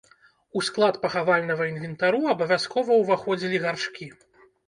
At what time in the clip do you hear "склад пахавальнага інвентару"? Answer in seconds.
0.67-2.21